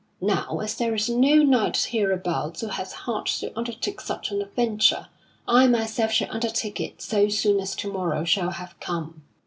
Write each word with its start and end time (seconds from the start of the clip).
Now 0.23 0.57
as 0.61 0.73
there 0.73 0.95
is 0.95 1.09
no 1.09 1.43
knight 1.43 1.77
hereabouts 1.91 2.61
who 2.61 2.69
hath 2.69 2.91
heart 2.91 3.27
to 3.39 3.55
undertake 3.55 4.01
such 4.01 4.31
an 4.31 4.41
adventure, 4.41 5.09
I 5.47 5.67
myself 5.67 6.09
shall 6.11 6.31
undertake 6.31 6.79
it 6.81 7.03
so 7.03 7.29
soon 7.29 7.59
as 7.59 7.75
to 7.75 7.93
morrow 7.93 8.23
shall 8.23 8.49
have 8.49 8.79
come." 8.79 9.21